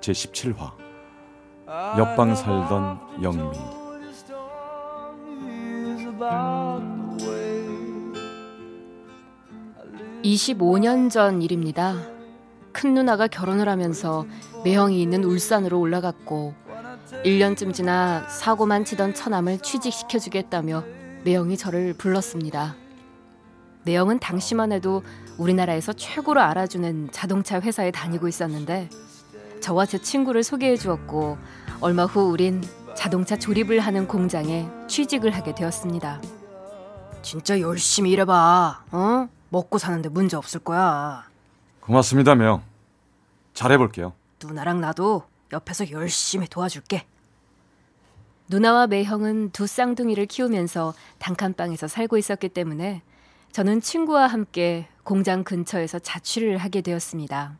[0.00, 0.72] 제17화
[1.98, 3.58] 옆방 살던 영미
[10.24, 11.94] 25년 전 일입니다.
[12.72, 14.26] 큰 누나가 결혼을 하면서
[14.64, 16.54] 매형이 있는 울산으로 올라갔고
[17.24, 20.84] 1년쯤 지나 사고만 치던 처남을 취직시켜 주겠다며
[21.24, 22.76] 매형이 저를 불렀습니다.
[23.84, 25.02] 매형은 당시만 해도
[25.38, 28.90] 우리나라에서 최고로 알아주는 자동차 회사에 다니고 있었는데
[29.60, 31.38] 저와 제 친구를 소개해 주었고
[31.80, 32.62] 얼마 후 우린
[32.94, 36.20] 자동차 조립을 하는 공장에 취직을 하게 되었습니다.
[37.22, 38.84] 진짜 열심히 일해봐.
[38.90, 39.28] 어?
[39.50, 41.28] 먹고 사는데 문제 없을 거야.
[41.80, 42.62] 고맙습니다 매형
[43.52, 47.06] 잘해볼게요 누나랑 나도 옆에서 열심히 도와줄게.
[48.48, 53.02] 누나와 매형은 두 쌍둥이를 키우면서 단칸방에서 살고 있었기 때문에
[53.52, 57.56] 저는 친구와 함께 공장 근처에서 자취를 하게 되었습니다.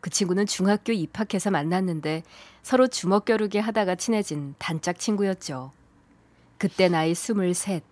[0.00, 2.22] 그 친구는 중학교 입학해서 만났는데
[2.62, 5.72] 서로 주먹겨루기 하다가 친해진 단짝 친구였죠.
[6.58, 7.82] 그때 나이 스물셋.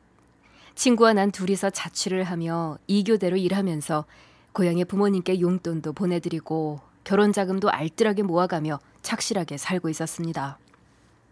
[0.74, 4.04] 친구와 난 둘이서 자취를 하며 이교대로 일하면서
[4.52, 10.58] 고향의 부모님께 용돈도 보내드리고 결혼 자금도 알뜰하게 모아가며 착실하게 살고 있었습니다.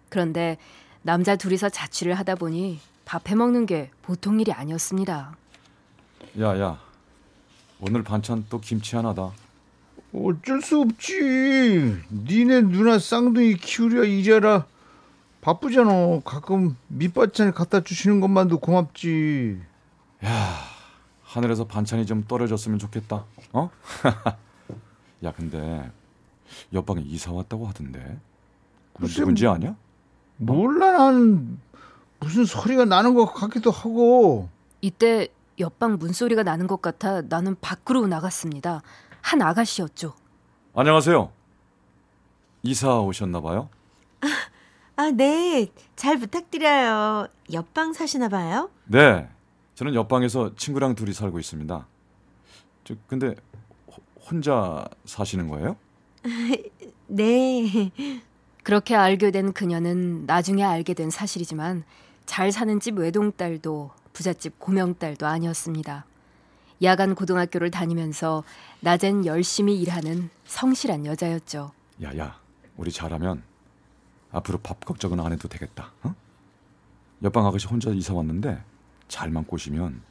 [0.08, 0.56] 그런데
[1.02, 5.36] 남자 둘이서 자취를 하다 보니 밥 해먹는 게 보통 일이 아니었습니다.
[6.40, 6.80] 야야
[7.80, 9.32] 오늘 반찬 또 김치 하나다
[10.24, 11.94] 어쩔 수 없지.
[12.10, 14.66] 니네 누나 쌍둥이 키우려 이제라
[15.42, 16.20] 바쁘잖아.
[16.24, 19.60] 가끔 밑반찬 갖다 주시는 것만도 고맙지.
[21.22, 23.70] 하늘에서 반찬이 좀 떨어졌으면 좋겠다 어?
[25.22, 25.90] 야 근데
[26.72, 28.18] 옆방에 이사 왔다고 하던데
[28.98, 29.76] 누군지 아냐?
[30.38, 31.60] 몰라 난
[32.20, 34.48] 무슨 소리가 나는 것 같기도 하고.
[34.80, 35.28] 이때
[35.58, 38.82] 옆방 문소리가 나는 것 같아 나는 밖으로 나갔습니다.
[39.26, 40.14] 한 아가씨였죠.
[40.76, 41.32] 안녕하세요
[42.62, 43.68] 이사 오셨나 봐요?
[44.94, 45.66] 아, 네.
[45.96, 47.26] 잘 부탁드려요.
[47.52, 48.70] 옆방 사시나 봐요?
[48.84, 49.28] 네
[49.74, 51.86] 저는 옆방에서 친구랑 둘이 살고 있습니다
[52.84, 53.34] 저 근데
[53.88, 55.76] 호- 혼자 사시는 거예요?
[57.08, 57.90] 네.
[58.62, 61.82] 그렇게 알게 된 그녀는 나중에 알게 된 사실이지만
[62.26, 66.04] 잘 사는 집 외동딸도 부잣집 고명딸도 아니었습니다.
[66.82, 68.44] 야간 고등학교를 다니면서
[68.80, 71.72] 낮엔 열심히 일하는 성실한 여자였죠.
[72.02, 72.38] 야야
[72.76, 73.42] 우리 잘하면
[74.30, 76.14] 앞으로 밥 걱정은 안 해도 되겠다 어?
[77.22, 78.62] 옆방 아가씨 혼자 이사 왔는데
[79.08, 80.02] 잘만 꼬시면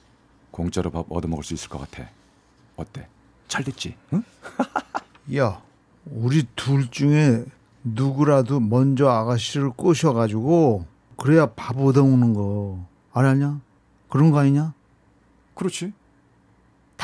[0.50, 2.10] 공짜로 밥 얻어 먹을 수 있을 것 같아
[2.76, 3.08] 어때?
[3.48, 3.96] 잘 됐지?
[4.14, 4.24] 응?
[5.38, 5.62] 야,
[6.06, 7.46] 우리 둘 중에
[7.84, 10.88] 누구라도 먼저 아가씨를 꼬셔가지고
[11.18, 12.84] 그래야 밥 얻어먹는 거
[13.14, 13.62] 알았냐?
[14.10, 14.74] 그런 거 아니냐?
[15.54, 15.94] 그렇지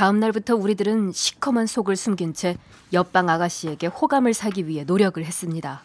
[0.02, 2.58] 다음 날부터 우리들은 시커먼 속을 숨긴 채
[2.92, 5.84] 옆방 아가씨에게 호감을 사기 위해 노력을 했습니다.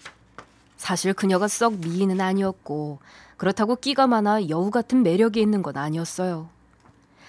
[0.78, 2.99] 사실 그녀가 썩 미인은 아니었고
[3.37, 6.49] 그렇다고 끼가 많아 여우 같은 매력이 있는 건 아니었어요.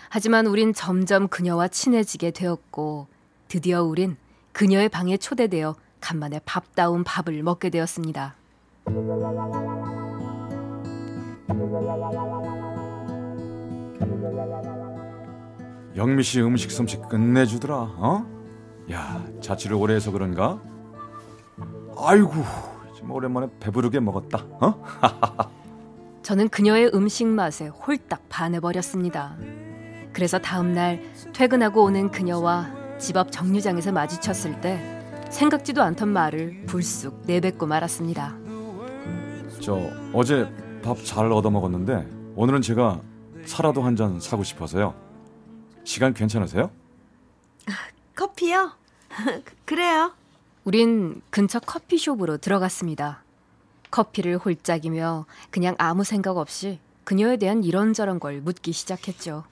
[0.08, 3.08] 하지만 우린 점점 그녀와 친해지게 되었고
[3.50, 4.16] 드디어 우린
[4.54, 8.34] 그녀의 방에 초대되어 간만에 밥다운 밥을 먹게 되었습니다.
[15.98, 18.26] 영미 씨 음식 솜씨 끝내주더라 어?
[18.92, 20.62] 야 자취를 오래 해서 그런가?
[21.98, 22.32] 아이고
[22.96, 24.84] 좀 오랜만에 배부르게 먹었다 어?
[26.22, 29.38] 저는 그녀의 음식 맛에 홀딱 반해버렸습니다.
[30.14, 31.02] 그래서 다음 날
[31.34, 38.36] 퇴근하고 오는 그녀와 집 앞 정류장에서 마주쳤을 때 생각지도 않던 말을 불쑥 내뱉고 말았습니다.
[39.62, 39.80] 저
[40.14, 40.48] 어제
[40.84, 43.02] 밥 잘 얻어 먹었는데 오늘은 제가
[43.46, 44.94] 차라도 한 잔 사고 싶어서요
[45.88, 46.70] 시간 괜찮으세요?
[48.14, 48.74] 커피요?
[49.64, 50.12] 그래요.
[50.66, 53.24] 우린 근처 커피숍으로 들어갔습니다.
[53.90, 59.46] 커피를 홀짝이며 그냥 아무 생각 없이 그녀에 대한 이런저런 걸 묻기 시작했죠.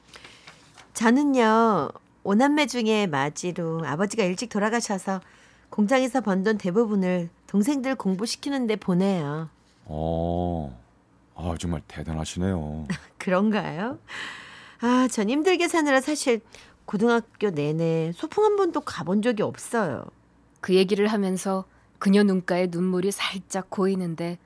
[0.93, 1.87] 저는요,
[2.25, 5.21] 오남매 중에 마지로 아버지가 일찍 돌아가셔서
[5.69, 9.49] 공장에서 번 돈 대부분을 동생들 공부시키는데 보내요.
[9.85, 10.77] 어,
[11.35, 12.87] 아 정말 대단하시네요.
[13.17, 13.99] 그런가요?
[14.81, 16.41] 아, 전 힘들게 사느라 사실
[16.85, 20.05] 고등학교 내내 소풍 한 번도 가본 적이 없어요.
[20.61, 21.65] 그 얘기를 하면서
[21.99, 24.37] 그녀 눈가에 눈물이 살짝 고이는데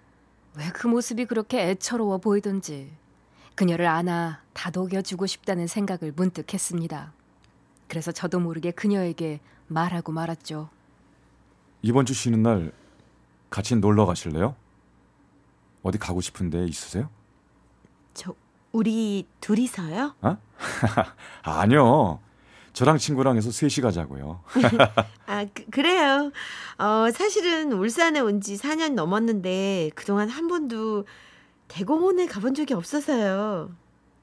[0.57, 2.91] 왜 그 모습이 그렇게 애처로워 보이던지
[3.55, 7.13] 그녀를 안아 다독여주고 싶다는 생각을 문득 했습니다.
[7.87, 10.69] 그래서 저도 모르게 그녀에게 말하고 말았죠.
[11.81, 12.71] 이번 주 쉬는 날
[13.49, 14.55] 같이 놀러 가실래요?
[15.83, 17.09] 어디 가고 싶은 데 있으세요?
[18.13, 18.33] 저
[18.71, 20.16] 우리 둘이서요?
[21.44, 22.19] 아니요.
[22.74, 24.42] 저랑 친구랑 해서 셋이 가자고요.
[25.25, 26.31] 아 그, 래요
[26.77, 31.06] 어, 사실은 울산에 온 지 4년 넘었는데 그동안 한 번도
[31.68, 33.71] 대공원에 가본 적이 없어서요.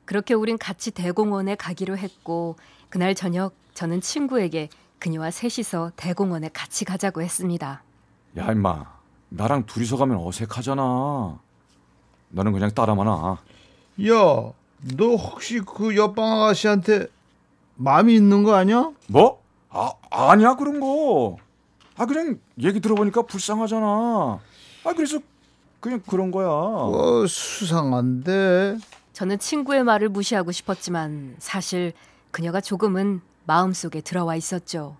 [0.04, 2.56] 그렇게 우린 같이 대공원에 가기로 했고
[2.88, 4.69] 그날 저녁 저는 친구에게
[5.00, 7.82] 그녀와 셋이서 대공원에 같이 가자고 했습니다.
[8.38, 8.87] 야 임마
[9.28, 11.38] 나랑 둘이서 가면 어색하잖아.
[12.31, 13.38] 너는 그냥 따라만 와.
[14.04, 14.52] 야,
[14.96, 17.06] 너 혹시 그 옆방 아가씨한테
[17.76, 18.90] 마음이 있는 거 아니야?
[19.08, 19.43] 뭐?
[19.70, 21.37] 아 아니야 그런 거.
[21.96, 23.87] 아 그냥 얘기 들어보니까 불쌍하잖아.
[24.84, 25.19] 아 그래서
[25.81, 26.46] 그냥 그런 거야.
[26.48, 28.78] 어, 수상한데.
[29.12, 31.92] 저는 친구의 말을 무시하고 싶었지만 사실
[32.31, 34.96] 그녀가 조금은 마음속에 들어와 있었죠.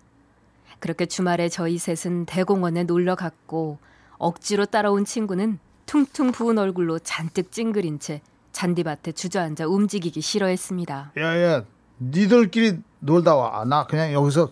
[0.79, 3.77] 그렇게 주말에 저희 셋은 대공원에 놀러 갔고
[4.17, 8.21] 억지로 따라온 친구는 퉁퉁 부은 얼굴로 잔뜩 찡그린 채
[8.57, 11.11] 잔디밭에 주저앉아 움직이기 싫어했습니다.
[11.15, 11.63] 야야,
[12.01, 13.63] 니들끼리 놀다 와.
[13.65, 14.49] 나 그냥 여기서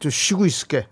[0.00, 0.88] 좀 쉬고 있을게.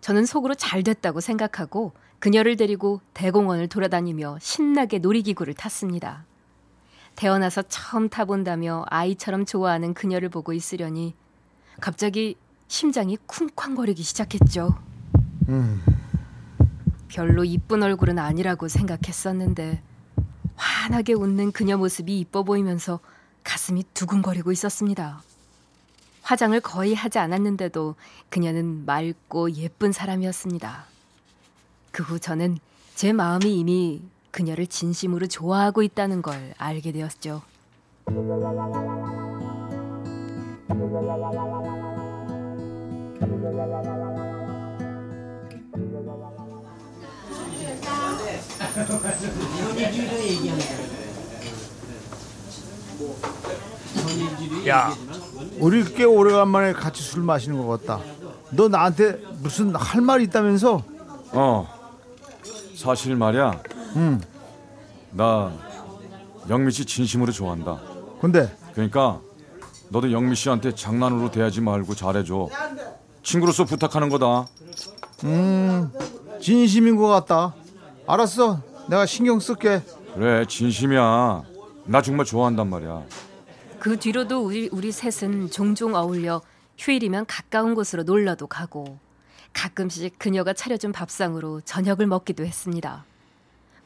[0.00, 6.24] 저는 속으로 잘 됐다고 생각하고 그녀를 데리고 대공원을 돌아다니며 신나게 놀이기구를 탔습니다.
[7.14, 11.14] 태어나서 처음 타본다며 아이처럼 좋아하는 그녀를 보고 있으려니
[11.78, 12.36] 갑자기
[12.68, 14.78] 심장이 쿵쾅거리기 시작했죠.
[17.08, 19.82] 별로 이쁜 얼굴은 아니라고 생각했었는데
[20.56, 23.00] 환하게 웃는 그녀 모습이 이뻐 보이면서
[23.44, 25.22] 가슴이 두근거리고 있었습니다.
[26.22, 27.96] 화장을 거의 하지 않았는데도
[28.30, 30.84] 그녀는 맑고 예쁜 사람이었습니다.
[31.90, 32.58] 그 후 저는
[32.94, 37.42] 제 마음이 이미 그녀를 진심으로 좋아하고 있다는 걸 알게 되었죠.
[54.68, 54.94] 야,
[55.58, 58.00] 우리 꽤 오래간만에 같이 술 마시는 것 같다.
[58.50, 60.82] 너 나한테 무슨 할말 있다면서?
[61.32, 61.68] 어
[62.76, 63.60] 사실 말이야.
[63.96, 64.20] 응.
[65.10, 65.52] 나
[66.48, 67.80] 영미 씨 진심으로 좋아한다.
[68.20, 69.20] 근데 그러니까
[69.88, 72.48] 너도 영미 씨한테 장난으로 대하지 말고 잘해줘.
[73.22, 74.46] 친구로서 부탁하는 거다.
[75.24, 75.90] 음
[76.40, 77.54] 진심인 것 같다.
[78.12, 78.60] 알았어,
[78.90, 79.80] 내가 신경 쓸게.
[80.12, 81.44] 그래 진심이야.
[81.86, 83.06] 나 정말 좋아한단 말이야.
[83.78, 86.42] 그 뒤로도 우리, 우리 셋은 종종 어울려
[86.76, 88.98] 휴일이면 가까운 곳으로 놀러도 가고
[89.54, 93.06] 가끔씩 그녀가 차려준 밥상으로 저녁을 먹기도 했습니다.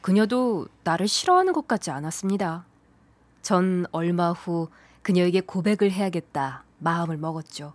[0.01, 2.65] 그녀도 나를 싫어하는 것 같지 않았습니다.
[3.41, 4.67] 전 얼마 후
[5.03, 7.71] 그녀에게 고백을 해야겠다 마음을 먹었죠.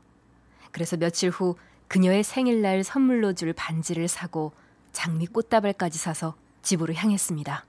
[0.71, 1.57] 그래서 며칠 후
[1.89, 4.53] 그녀의 생일날 선물로 줄 반지를 사고
[4.93, 7.65] 장미 꽃다발까지 사서 집으로 향했습니다.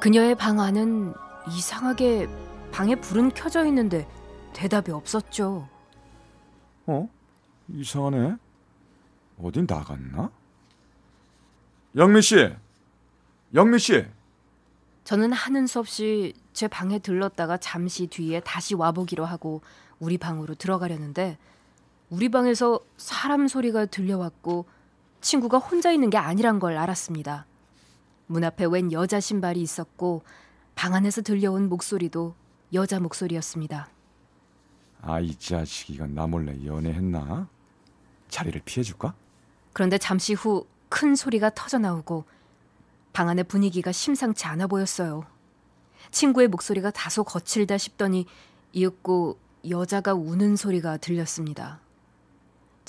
[0.00, 1.12] 그녀의 방 안은
[1.50, 2.26] 이상하게
[2.72, 4.08] 방에 불은 켜져 있는데
[4.54, 5.68] 대답이 없었죠.
[6.86, 7.08] 어?
[7.68, 8.36] 이상하네.
[9.42, 10.30] 어디 나갔나?
[11.96, 12.48] 영미 씨,
[13.54, 14.06] 영미 씨.
[15.04, 19.60] 저는 하는 수 없이 제 방에 들렀다가 잠시 뒤에 다시 와보기로 하고
[19.98, 21.36] 우리 방으로 들어가려는데
[22.10, 24.66] 우리 방에서 사람 소리가 들려왔고
[25.20, 27.46] 친구가 혼자 있는 게 아니란 걸 알았습니다.
[28.26, 30.22] 문 앞에 웬 여자 신발이 있었고
[30.74, 32.34] 방 안에서 들려온 목소리도
[32.72, 33.88] 여자 목소리였습니다.
[35.02, 37.48] 아이 자식 이건 나 몰래 연애했나?
[38.28, 39.14] 자리를 피해줄까?
[39.72, 42.24] 그런데 잠시 후 큰 소리가 터져 나오고
[43.14, 45.24] 방 안의 분위기가 심상치 않아 보였어요.
[46.10, 48.26] 친구의 목소리가 다소 거칠다 싶더니
[48.72, 49.38] 이윽고
[49.70, 51.80] 여자가 우는 소리가 들렸습니다.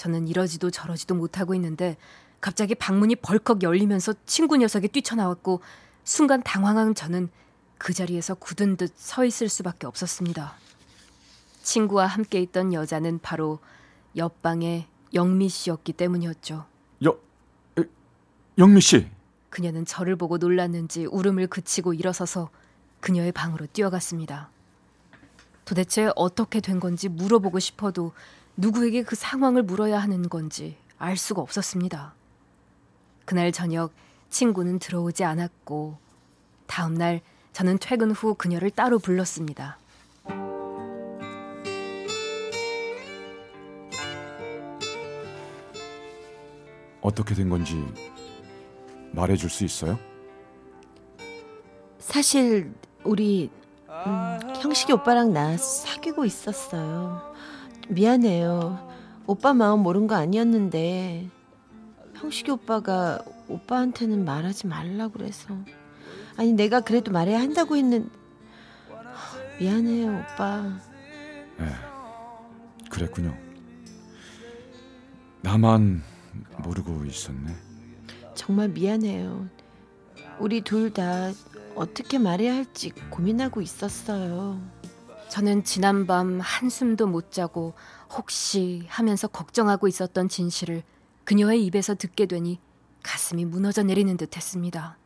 [0.01, 1.95] 저는 이러지도 저러지도 못하고 있는데
[2.39, 5.61] 갑자기 방문이 벌컥 열리면서 친구 녀석이 뛰쳐나왔고
[6.03, 7.29] 순간 당황한 저는
[7.77, 10.55] 그 자리에서 굳은 듯 서 있을 수밖에 없었습니다.
[11.61, 13.59] 친구와 함께 있던 여자는 바로
[14.15, 16.65] 옆방의 영미 씨였기 때문이었죠.
[17.05, 17.19] 여,
[17.77, 17.83] 에,
[18.57, 19.07] 영미 씨.
[19.51, 22.49] 그녀는 저를 보고 놀랐는지 울음을 그치고 일어서서
[23.01, 24.49] 그녀의 방으로 뛰어갔습니다.
[25.63, 28.13] 도대체 어떻게 된 건지 물어보고 싶어도
[28.57, 32.13] 누구에게 그 상황을 물어야 하는 건지 알 수가 없었습니다.
[33.25, 33.91] 그날 저녁
[34.29, 35.97] 친구는 들어오지 않았고
[36.67, 37.21] 다음날
[37.53, 39.77] 저는 퇴근 후 그녀를 따로 불렀습니다.
[47.01, 47.83] 어떻게 된 건지
[49.11, 49.97] 말해줄 수 있어요?
[51.99, 53.49] 사실 우리
[53.89, 57.30] 음, 형식이 오빠랑 나 사귀고 있었어요.
[57.91, 58.89] 미안해요.
[59.27, 61.29] 오빠 마음 모른 거 아니었는데
[62.15, 63.19] 형식이 오빠가
[63.49, 65.53] 오빠한테는 말하지 말라 그래서
[66.37, 68.09] 아니 내가 그래도 말해야 한다고 했는
[69.59, 70.63] 미안해요 오빠.
[71.59, 71.65] 네,
[72.89, 73.35] 그랬군요.
[75.41, 76.01] 나만
[76.63, 77.53] 모르고 있었네.
[78.35, 79.47] 정말 미안해요.
[80.39, 81.31] 우리 둘 다
[81.75, 84.59] 어떻게 말해야 할지 고민하고 있었어요.
[85.31, 87.73] 저는 지난밤 한숨도 못 자고
[88.09, 90.83] 혹시 하면서 걱정하고 있었던 진실을
[91.23, 92.59] 그녀의 입에서 듣게 되니
[93.01, 94.97] 가슴이 무너져 내리는 듯 했습니다.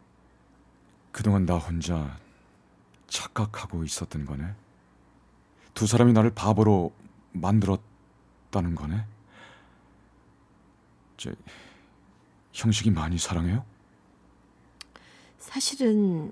[1.12, 2.18] 그동안 나 혼자
[3.06, 4.56] 착각하고 있었던 거네.
[5.76, 6.92] 두 사람이 나를 바보로
[7.34, 9.06] 만들었다는 거네.
[11.18, 11.32] 저
[12.52, 13.64] 형식이 많이 사랑해요?
[15.38, 16.32] 사실은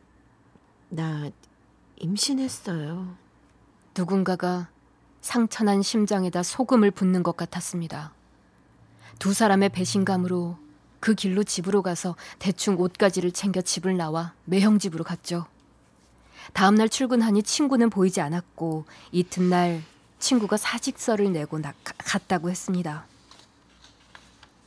[0.90, 1.30] 나
[1.98, 3.22] 임신했어요.
[3.96, 4.68] 누군가가
[5.22, 8.12] 상처난 심장에다 소금을 붓는 것 같았습니다.
[9.20, 10.58] 두 사람의 배신감으로
[11.00, 15.46] 그 길로 집으로 가서 대충 옷가지를 챙겨 집을 나와 매형 집으로 갔죠.
[16.54, 19.82] 다음날 출근하니 친구는 보이지 않았고 이튿날
[20.20, 23.06] 친구가 사직서를 내고 나, 갔다고 했습니다.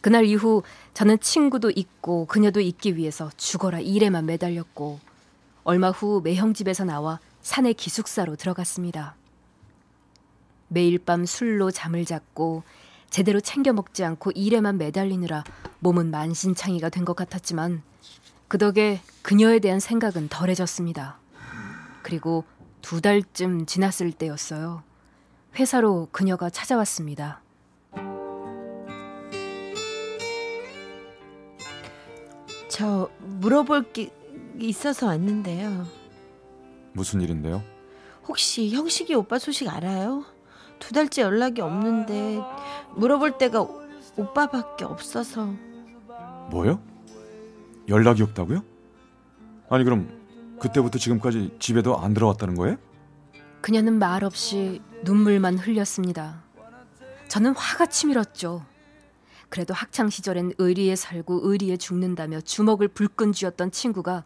[0.00, 0.62] 그날 이후
[0.94, 5.00] 저는 친구도 있고 그녀도 있기 위해서 죽어라 일에만 매달렸고
[5.64, 9.14] 얼마 후 매형 집에서 나와 산의 기숙사로 들어갔습니다.
[10.66, 12.64] 매일 밤 술로 잠을 잤고
[13.08, 15.44] 제대로 챙겨 먹지 않고 일에만 매달리느라
[15.78, 17.82] 몸은 만신창이가 된 것 같았지만
[18.48, 21.20] 그 덕에 그녀에 대한 생각은 덜해졌습니다.
[22.02, 22.42] 그리고
[22.82, 24.82] 두 달쯤 지났을 때였어요.
[25.54, 27.42] 회사로 그녀가 찾아왔습니다.
[32.68, 34.10] 저 물어볼 게
[34.58, 36.05] 있어서 왔는데요.
[36.96, 37.62] 무슨 일인데요?
[38.26, 40.24] 혹시 형식이 오빠 소식 알아요?
[40.78, 42.40] 두 달째 연락이 없는데
[42.96, 43.60] 물어볼 때가
[44.16, 45.54] 오빠밖에 없어서.
[46.50, 46.80] 뭐요?
[47.88, 48.64] 연락이 없다고요?
[49.68, 50.08] 아니 그럼
[50.58, 52.78] 그때부터 지금까지 집에도 안 들어왔다는 거예요?
[53.60, 56.42] 그녀는 말없이 눈물만 흘렸습니다.
[57.28, 58.64] 저는 화가 치밀었죠.
[59.50, 64.24] 그래도 학창 시절엔 의리에 살고 의리에 죽는다며 주먹을 불끈 쥐었던 친구가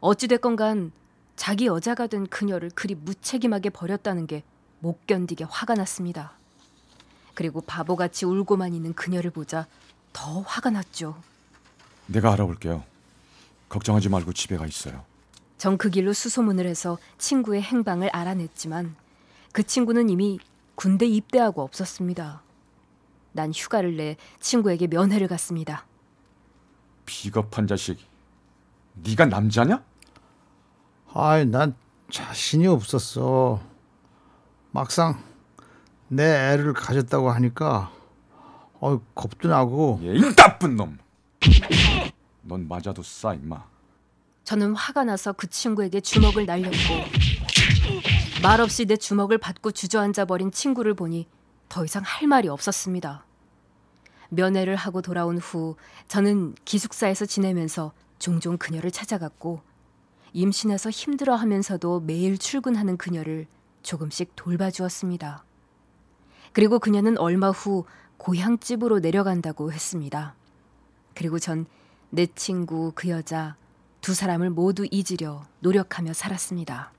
[0.00, 0.92] 어찌됐건 간
[1.38, 4.42] 자기 여자가 된 그녀를 그리 무책임하게 버렸다는 게
[4.80, 6.34] 못 견디게 화가 났습니다.
[7.34, 9.66] 그리고 바보같이 울고만 있는 그녀를 보자
[10.12, 11.20] 더 화가 났죠.
[12.06, 12.84] 내가 알아볼게요.
[13.68, 15.04] 걱정하지 말고 집에 가 있어요.
[15.56, 18.94] 전 그 길로 수소문을 해서 친구의 행방을 알아냈지만
[19.50, 20.38] 그 친구는 이미
[20.76, 22.40] 군대 입대하고 없었습니다.
[23.32, 25.86] 난 휴가를 내 친구에게 면회를 갔습니다.
[27.04, 27.98] 비겁한 자식.
[29.02, 29.82] 네가 남자냐?
[31.14, 31.74] 아이, 난
[32.10, 33.60] 자신이 없었어.
[34.70, 35.22] 막상
[36.08, 37.90] 내 애를 가졌다고 하니까
[38.80, 40.98] 어, 겁도 나고 얘, 이 나쁜 놈.
[42.42, 43.64] 넌 맞아도 싸 임마.
[44.44, 46.76] 저는 화가 나서 그 친구에게 주먹을 날렸고
[48.42, 51.26] 말없이 내 주먹을 받고 주저앉아 버린 친구를 보니
[51.68, 53.24] 더 이상 할 말이 없었습니다.
[54.30, 59.67] 면회를 하고 돌아온 후 저는 기숙사에서 지내면서 종종 그녀를 찾아갔고
[60.32, 63.46] 임신해서 힘들어 하면서도 매일 출근하는 그녀를
[63.82, 65.44] 조금씩 돌봐주었습니다.
[66.52, 67.84] 그리고 그녀는 얼마 후
[68.16, 70.34] 고향집으로 내려간다고 했습니다.
[71.14, 71.66] 그리고 전
[72.10, 73.56] 내 친구, 그 여자
[74.00, 76.92] 두 사람을 모두 잊으려 노력하며 살았습니다.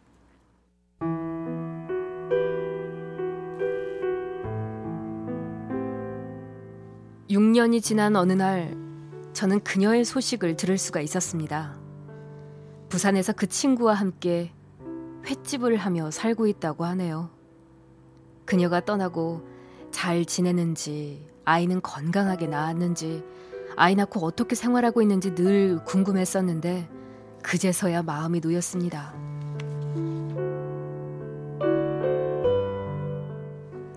[7.30, 8.76] 6년이 지난 어느 날
[9.34, 11.79] 저는 그녀의 소식을 들을 수가 있었습니다.
[12.90, 14.52] 부산에서 그 친구와 함께
[15.26, 17.30] 횟집을 하며 살고 있다고 하네요.
[18.46, 19.48] 그녀가 떠나고
[19.92, 23.24] 잘 지내는지, 아이는 건강하게 낳았는지,
[23.76, 26.90] 아이 낳고 어떻게 생활하고 있는지 늘 궁금했었는데,
[27.44, 29.14] 그제서야 마음이 놓였습니다.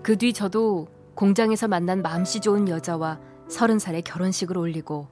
[0.03, 5.07] 그 뒤 저도 공장에서 만난 맘씨 좋은 여자와 서른 살에 결혼식을 올리고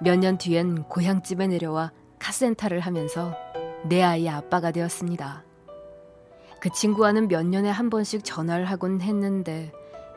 [0.00, 1.92] 몇 년 뒤엔 고향집에 내려와
[2.24, 3.36] 카센터를 하면서
[3.84, 5.44] 내 아이의 아빠가 되었습니다.
[6.58, 9.70] 그 친구와는 몇 년에 한 번씩 전화를 하곤 했는데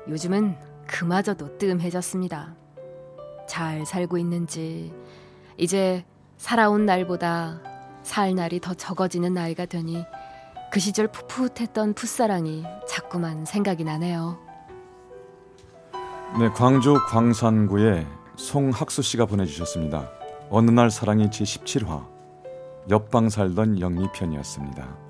[0.07, 0.55] 요즘은
[0.87, 2.55] 그마저도 뜸해졌습니다.
[3.45, 4.93] 잘 살고 있는지
[5.57, 6.05] 이제
[6.37, 7.61] 살아온 날보다
[8.03, 10.05] 살 날이 더 적어지는 나이가 되니
[10.71, 14.39] 그 시절 풋풋했던 풋사랑이 자꾸만 생각이 나네요.
[16.39, 20.16] 네, 광주 광산구의 송학수 씨가 보내주셨습니다.
[20.49, 22.05] 어느 날 사랑이 제 17화
[22.89, 25.06] 옆방 살던 영미 편이었습니다.